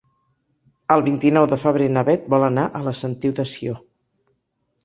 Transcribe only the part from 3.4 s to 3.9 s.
de Sió.